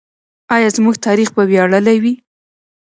آیا 0.55 0.69
زموږ 0.77 0.95
تاریخ 1.07 1.29
به 1.35 1.43
ویاړلی 1.49 1.97
وي؟ 2.03 2.13